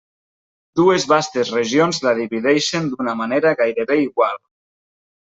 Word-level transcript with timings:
Dues 0.79 1.03
vastes 1.11 1.51
regions 1.55 1.99
la 2.05 2.13
divideixen 2.19 2.87
d'una 2.95 3.13
manera 3.21 3.53
gairebé 3.61 3.99
igual. 4.05 4.41